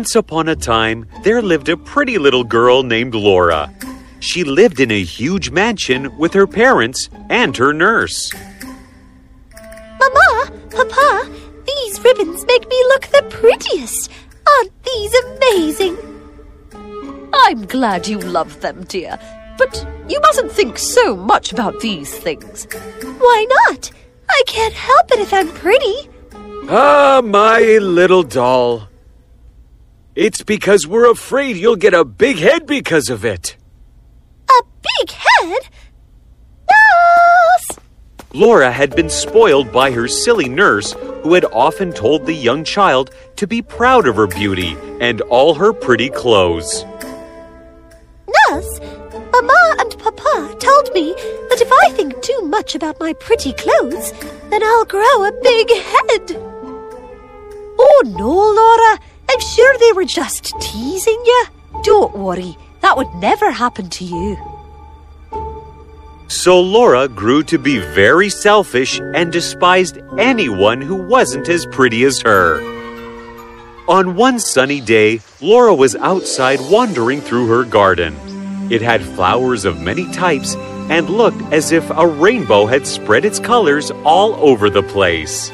[0.00, 3.70] Once upon a time, there lived a pretty little girl named Laura.
[4.20, 8.32] She lived in a huge mansion with her parents and her nurse.
[9.52, 11.30] Mama, Papa,
[11.66, 14.10] these ribbons make me look the prettiest.
[14.48, 15.98] Aren't these amazing?
[17.34, 19.18] I'm glad you love them, dear.
[19.58, 22.66] But you mustn't think so much about these things.
[23.18, 23.90] Why not?
[24.30, 26.08] I can't help it if I'm pretty.
[26.70, 28.89] Ah, my little doll.
[30.16, 33.56] It's because we're afraid you'll get a big head because of it.
[34.48, 35.68] A big head?
[36.68, 37.78] Nurse!
[38.32, 43.12] Laura had been spoiled by her silly nurse, who had often told the young child
[43.36, 46.84] to be proud of her beauty and all her pretty clothes.
[48.48, 48.80] Nurse,
[49.30, 51.12] Mama and Papa told me
[51.50, 54.12] that if I think too much about my pretty clothes,
[54.50, 56.36] then I'll grow a big head.
[57.78, 58.98] Oh no, Laura.
[59.32, 61.44] I'm sure they were just teasing you.
[61.84, 64.36] Don't worry, that would never happen to you.
[66.26, 72.20] So Laura grew to be very selfish and despised anyone who wasn't as pretty as
[72.22, 72.60] her.
[73.86, 78.16] On one sunny day, Laura was outside wandering through her garden.
[78.68, 80.56] It had flowers of many types
[80.90, 85.52] and looked as if a rainbow had spread its colors all over the place.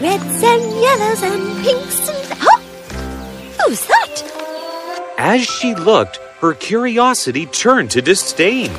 [0.00, 2.51] Reds and yellows and pinks and.
[3.64, 5.14] Who's that?
[5.18, 8.70] As she looked, her curiosity turned to disdain.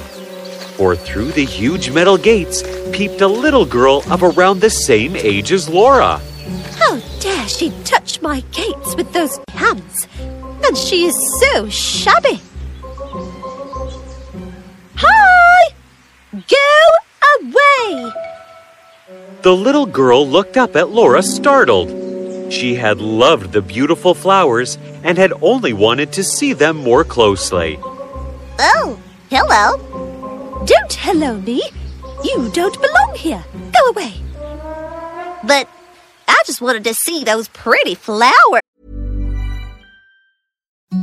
[0.75, 5.51] For through the huge metal gates peeped a little girl of around the same age
[5.53, 6.19] as Laura.
[6.75, 10.07] How dare she touch my gates with those hands?
[10.65, 12.41] And she is so shabby.
[14.95, 15.73] Hi!
[16.33, 16.81] Go
[17.39, 18.11] away!
[19.43, 22.02] The little girl looked up at Laura startled.
[22.49, 27.79] She had loved the beautiful flowers and had only wanted to see them more closely.
[28.59, 28.99] Oh,
[29.29, 30.65] hello.
[30.65, 31.61] Don't hello me.
[32.23, 33.43] You don't belong here.
[33.73, 34.13] Go away.
[35.43, 35.67] But
[36.27, 38.61] I just wanted to see those pretty flowers.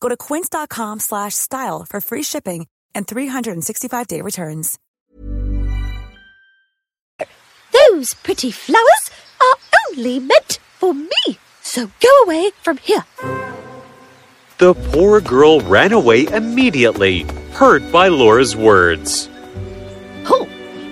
[0.00, 4.78] Go to quince.com slash style for free shipping and 365-day returns.
[7.72, 9.10] Those pretty flowers
[9.40, 9.56] are
[9.90, 11.38] only meant for me.
[11.62, 13.04] So go away from here.
[14.58, 19.28] The poor girl ran away immediately, hurt by Laura's words.
[20.26, 20.48] Oh,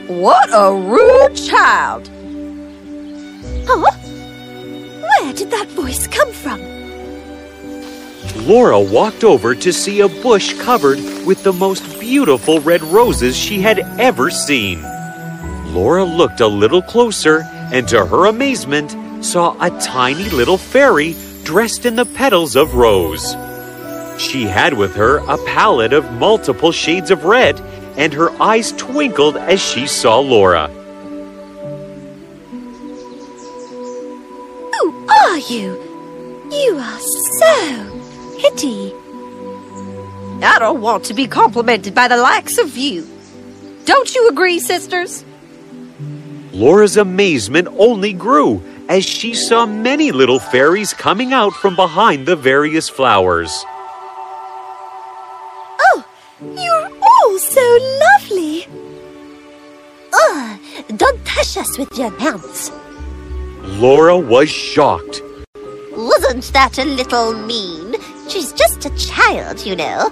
[0.07, 2.09] what a rude child!
[3.67, 3.91] Huh?
[5.01, 6.86] Where did that voice come from?
[8.43, 13.61] Laura walked over to see a bush covered with the most beautiful red roses she
[13.61, 14.83] had ever seen.
[15.73, 21.15] Laura looked a little closer and, to her amazement, saw a tiny little fairy
[21.45, 23.35] dressed in the petals of rose.
[24.19, 27.61] She had with her a palette of multiple shades of red,
[27.97, 30.69] and her eyes twinkled as she saw Laura.
[34.75, 35.83] Who are you?
[36.51, 37.96] You are so
[38.41, 38.93] pretty.
[40.43, 43.07] I don't want to be complimented by the likes of you.
[43.85, 45.25] Don't you agree, sisters?
[46.53, 52.37] Laura's amazement only grew as she saw many little fairies coming out from behind the
[52.37, 53.65] various flowers.
[55.89, 56.05] Oh,
[56.41, 58.67] you're all so lovely.
[60.13, 60.59] Ugh,
[60.97, 62.71] don't touch us with your hands.
[63.63, 65.23] Laura was shocked.
[65.93, 67.86] Wasn't that a little mean?
[68.29, 70.11] She's just a child, you know.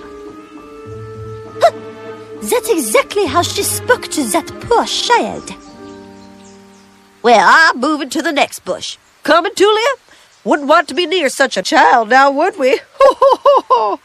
[2.42, 5.50] That's exactly how she spoke to that poor child.
[7.22, 8.98] Well, I'm moving to the next bush.
[9.22, 9.94] Coming, Tulia?
[10.44, 12.76] Wouldn't want to be near such a child now, would we?
[12.76, 14.00] Ho, ho, ho, ho.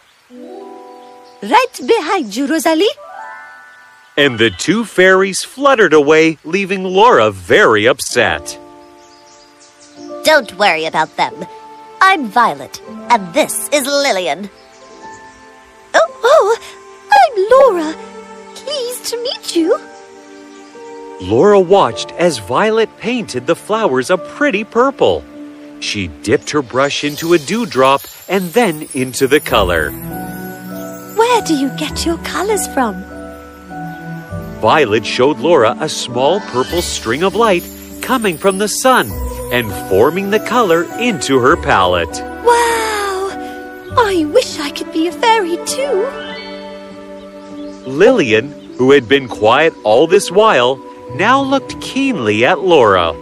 [1.44, 2.88] Right behind you, Rosalie.
[4.15, 8.57] And the two fairies fluttered away, leaving Laura very upset.
[10.23, 11.45] Don't worry about them.
[12.01, 14.49] I'm Violet, and this is Lillian.
[15.93, 16.57] Oh, oh,
[17.11, 17.95] I'm Laura.
[18.55, 19.77] Pleased to meet you.
[21.21, 25.23] Laura watched as Violet painted the flowers a pretty purple.
[25.81, 29.91] She dipped her brush into a dewdrop and then into the color.
[29.91, 32.95] Where do you get your colors from?
[34.61, 37.63] Violet showed Laura a small purple string of light
[38.01, 39.09] coming from the sun
[39.51, 42.21] and forming the color into her palette.
[42.43, 43.29] Wow!
[43.97, 46.07] I wish I could be a fairy too.
[47.89, 50.77] Lillian, who had been quiet all this while,
[51.15, 53.13] now looked keenly at Laura.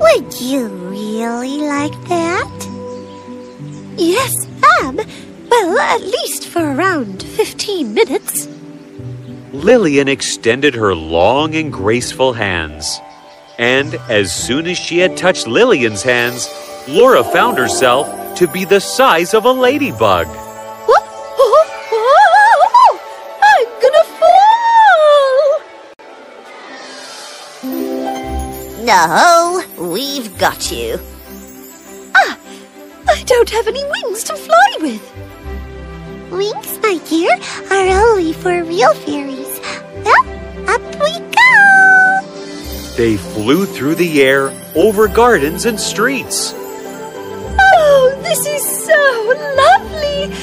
[0.00, 2.50] Would you really like that?
[3.96, 4.96] Yes, ma'am.
[5.50, 8.48] Well, at least for around 15 minutes.
[9.52, 13.00] Lillian extended her long and graceful hands.
[13.58, 16.48] And as soon as she had touched Lillian's hands,
[16.86, 20.28] Laura found herself to be the size of a ladybug.
[23.42, 25.60] I'm gonna fall!
[28.84, 29.62] No,
[29.92, 31.00] we've got you.
[32.14, 32.38] Ah,
[33.08, 35.02] I don't have any wings to fly with.
[36.30, 37.36] Wings, my dear,
[37.72, 39.60] are only for real fairies.
[40.04, 40.24] Well,
[40.70, 41.27] up we go!
[42.98, 46.52] They flew through the air, over gardens and streets.
[46.52, 48.98] Oh, this is so
[49.62, 50.34] lovely!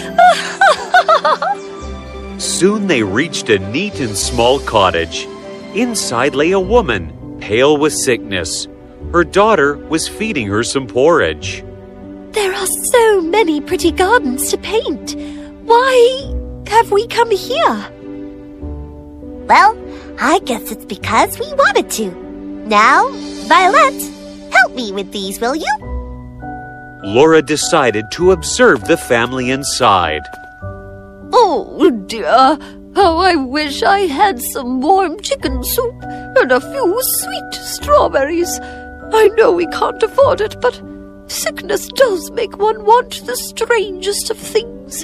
[2.40, 5.28] Soon they reached a neat and small cottage.
[5.74, 8.70] Inside lay a woman, pale with sickness.
[9.12, 11.62] Her daughter was feeding her some porridge.
[12.32, 15.18] There are so many pretty gardens to paint.
[15.66, 16.34] Why
[16.68, 17.92] have we come here?
[19.46, 19.78] Well,
[20.22, 22.25] I guess it's because we wanted to.
[22.66, 23.10] Now,
[23.48, 24.02] Violet,
[24.52, 25.68] help me with these, will you?
[27.04, 30.24] Laura decided to observe the family inside.
[31.32, 32.58] Oh dear,
[32.96, 38.60] how I wish I had some warm chicken soup and a few sweet strawberries.
[39.14, 40.82] I know we can't afford it, but
[41.28, 45.04] sickness does make one want the strangest of things.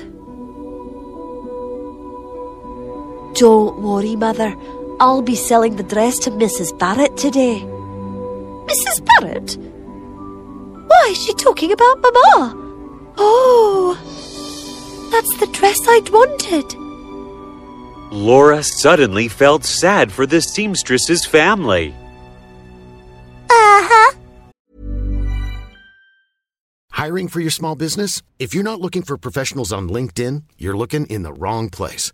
[3.40, 4.56] Don't worry, Mother.
[5.01, 6.77] I'll be selling the dress to Mrs.
[6.77, 7.59] Barrett today.
[8.69, 9.03] Mrs.
[9.03, 9.57] Barrett?
[10.88, 12.56] Why is she talking about Mama?
[13.18, 13.98] Oh,
[15.12, 16.75] that's the dress I'd wanted.
[18.13, 21.95] Laura suddenly felt sad for the seamstress's family.
[23.50, 24.15] Uh-huh.
[26.92, 28.21] Hiring for your small business?
[28.38, 32.13] If you're not looking for professionals on LinkedIn, you're looking in the wrong place.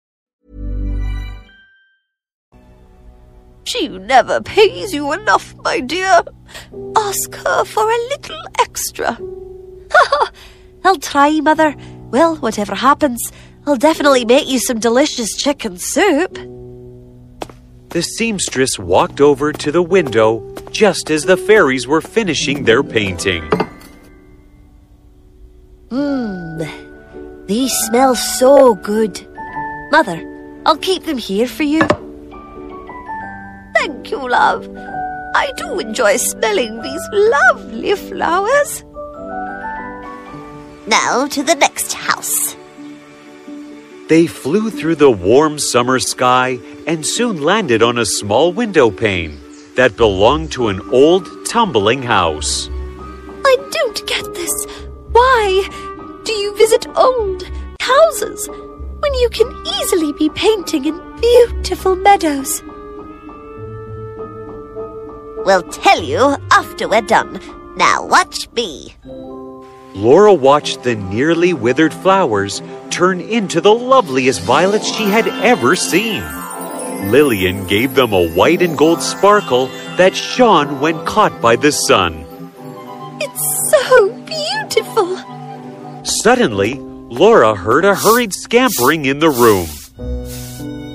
[3.63, 6.21] She never pays you enough, my dear.
[6.95, 9.17] Ask her for a little extra.
[10.83, 11.75] I'll try, Mother.
[12.09, 13.31] Well, whatever happens,
[13.65, 16.33] I'll definitely make you some delicious chicken soup.
[17.89, 23.43] The seamstress walked over to the window just as the fairies were finishing their painting.
[25.89, 29.27] Mmm, these smell so good.
[29.91, 30.23] Mother,
[30.65, 31.81] I'll keep them here for you.
[33.81, 34.69] Thank you, love.
[35.33, 38.83] I do enjoy smelling these lovely flowers.
[40.85, 42.55] Now to the next house.
[44.07, 49.39] They flew through the warm summer sky and soon landed on a small window pane
[49.77, 52.69] that belonged to an old tumbling house.
[53.43, 54.53] I don't get this.
[55.11, 55.67] Why
[56.23, 57.49] do you visit old
[57.81, 62.61] houses when you can easily be painting in beautiful meadows?
[65.45, 67.39] We'll tell you after we're done.
[67.75, 68.93] Now watch me.
[69.95, 76.23] Laura watched the nearly withered flowers turn into the loveliest violets she had ever seen.
[77.09, 79.65] Lillian gave them a white and gold sparkle
[79.97, 82.23] that shone when caught by the sun.
[83.19, 85.17] It's so beautiful.
[86.03, 89.65] Suddenly, Laura heard a hurried scampering in the room.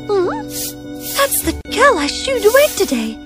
[0.07, 0.27] Hmm?
[1.17, 3.26] That's the girl I shooed away today.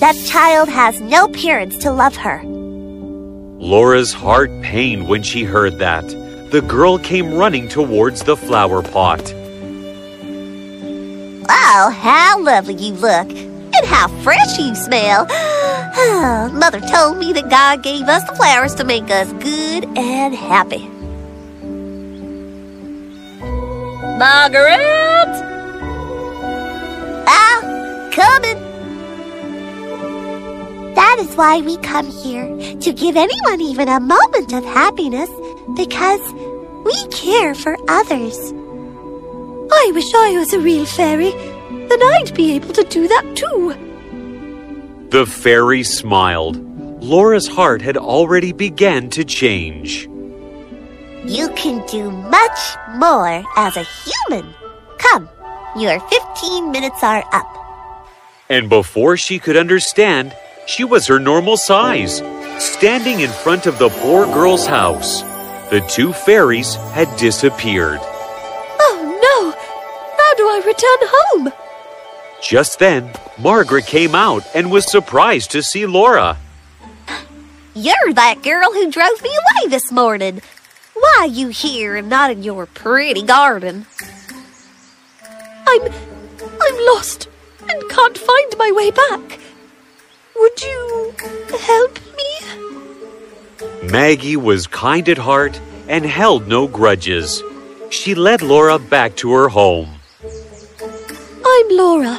[0.00, 2.42] That child has no parents to love her.
[2.42, 6.08] Laura's heart pained when she heard that.
[6.50, 9.20] The girl came running towards the flower pot.
[11.52, 15.26] Oh, how lovely you look, and how fresh you smell.
[16.54, 20.88] Mother told me that God gave us the flowers to make us good and happy.
[24.16, 24.78] Margaret!
[27.28, 28.69] Ah, coming.
[31.20, 32.46] That is why we come here,
[32.80, 35.28] to give anyone even a moment of happiness,
[35.76, 36.22] because
[36.82, 38.38] we care for others.
[39.70, 41.32] I wish I was a real fairy.
[41.32, 43.74] Then I'd be able to do that too.
[45.10, 46.56] The fairy smiled.
[47.04, 50.08] Laura's heart had already begun to change.
[51.26, 52.58] You can do much
[52.96, 54.54] more as a human.
[54.96, 55.28] Come,
[55.76, 57.46] your 15 minutes are up.
[58.48, 60.34] And before she could understand,
[60.70, 62.22] she was her normal size,
[62.58, 65.22] standing in front of the poor girl's house.
[65.70, 67.98] The two fairies had disappeared.
[68.00, 69.50] Oh no!
[69.50, 71.52] How do I return home?
[72.40, 76.36] Just then, Margaret came out and was surprised to see Laura.
[77.74, 80.40] You're that girl who drove me away this morning.
[80.94, 83.86] Why are you here and not in your pretty garden?
[85.66, 85.82] I'm.
[86.62, 87.28] I'm lost
[87.68, 89.40] and can't find my way back.
[90.40, 91.14] Would you
[91.60, 93.90] help me?
[93.90, 97.42] Maggie was kind at heart and held no grudges.
[97.90, 100.00] She led Laura back to her home.
[101.44, 102.18] I'm Laura.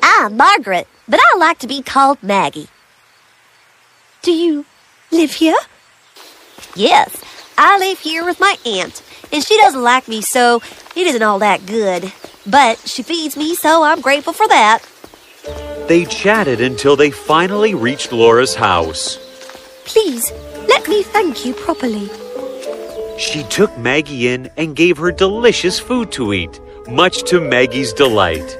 [0.00, 2.68] I'm Margaret, but I like to be called Maggie.
[4.22, 4.66] Do you
[5.10, 5.58] live here?
[6.76, 7.24] Yes,
[7.58, 10.62] I live here with my aunt, and she doesn't like me, so
[10.94, 12.12] it isn't all that good.
[12.46, 14.78] But she feeds me, so I'm grateful for that.
[15.88, 19.18] They chatted until they finally reached Laura's house.
[19.84, 20.32] Please,
[20.66, 22.10] let me thank you properly.
[23.18, 28.58] She took Maggie in and gave her delicious food to eat, much to Maggie's delight.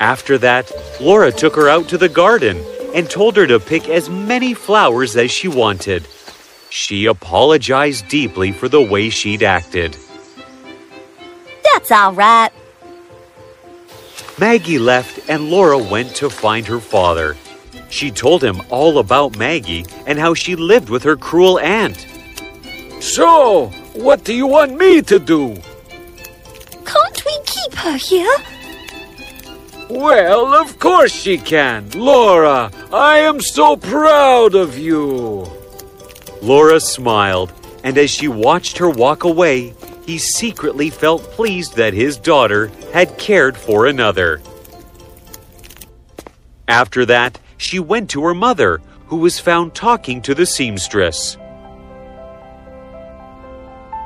[0.00, 2.64] After that, Laura took her out to the garden
[2.94, 6.08] and told her to pick as many flowers as she wanted.
[6.70, 9.94] She apologized deeply for the way she'd acted.
[11.62, 12.50] That's all right.
[14.38, 17.36] Maggie left and Laura went to find her father.
[17.90, 22.06] She told him all about Maggie and how she lived with her cruel aunt.
[23.00, 25.56] So, what do you want me to do?
[26.84, 28.36] Can't we keep her here?
[29.90, 31.90] Well, of course she can.
[31.94, 35.46] Laura, I am so proud of you.
[36.40, 37.52] Laura smiled,
[37.84, 39.74] and as she watched her walk away,
[40.06, 44.40] he secretly felt pleased that his daughter had cared for another.
[46.68, 51.36] After that, she went to her mother, who was found talking to the seamstress.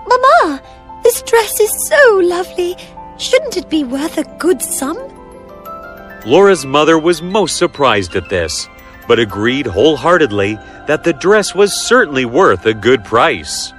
[0.09, 0.63] Mama,
[1.03, 2.77] this dress is so lovely.
[3.19, 4.99] Shouldn't it be worth a good sum?
[6.27, 8.69] Laura's mother was most surprised at this,
[9.07, 13.73] but agreed wholeheartedly that the dress was certainly worth a good price.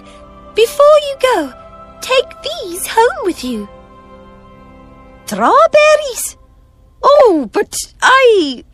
[0.00, 0.54] Wait!
[0.54, 1.52] Before you go,
[2.00, 3.68] take these home with you.
[5.26, 6.36] Strawberries?
[7.02, 8.64] Oh, but I.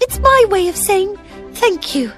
[0.00, 1.18] It's my way of saying
[1.52, 2.10] thank you.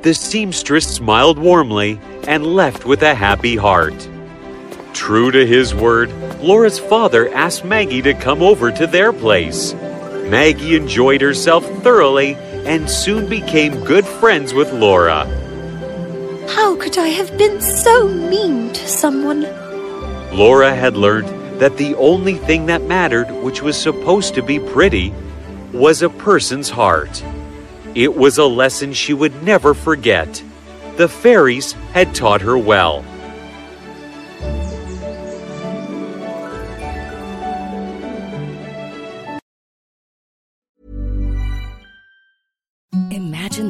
[0.00, 4.08] The seamstress smiled warmly and left with a happy heart.
[4.94, 9.74] True to his word, Laura's father asked Maggie to come over to their place.
[9.74, 15.26] Maggie enjoyed herself thoroughly and soon became good friends with Laura.
[16.54, 19.42] How could I have been so mean to someone?
[20.36, 21.28] Laura had learned
[21.60, 25.14] that the only thing that mattered, which was supposed to be pretty,
[25.72, 27.22] was a person's heart.
[27.94, 30.42] It was a lesson she would never forget.
[30.96, 33.04] The fairies had taught her well.